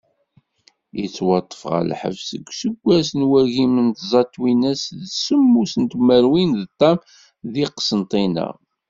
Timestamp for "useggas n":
2.49-3.21